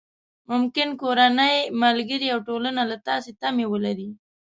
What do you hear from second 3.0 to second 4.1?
تاسې تمې ولري.